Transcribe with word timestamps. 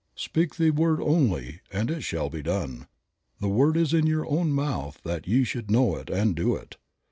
""Speak 0.15 0.55
the 0.55 0.71
word 0.71 0.99
only 0.99 1.59
and 1.71 1.91
it 1.91 2.01
shall 2.01 2.27
be 2.27 2.41
done." 2.41 2.87
"The 3.39 3.49
word 3.49 3.77
is 3.77 3.93
in 3.93 4.07
your 4.07 4.25
own 4.25 4.51
mouth 4.51 4.99
that 5.03 5.27
ye 5.27 5.43
should 5.43 5.69
know 5.69 5.95
it 5.95 6.09
and 6.09 6.35
do 6.35 6.55
it." 6.55 6.75